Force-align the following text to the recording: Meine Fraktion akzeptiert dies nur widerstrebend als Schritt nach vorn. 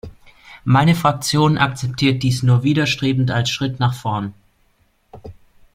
Meine 0.63 0.95
Fraktion 0.95 1.59
akzeptiert 1.59 2.23
dies 2.23 2.41
nur 2.41 2.63
widerstrebend 2.63 3.29
als 3.29 3.51
Schritt 3.51 3.79
nach 3.79 3.93
vorn. 3.93 4.33